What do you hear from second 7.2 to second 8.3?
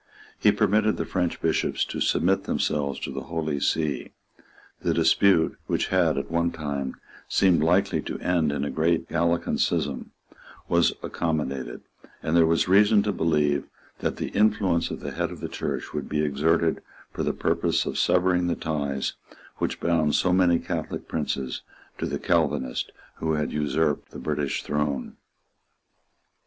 seemed likely to